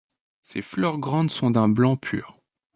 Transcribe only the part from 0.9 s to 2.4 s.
grandes sont d'un blanc pur.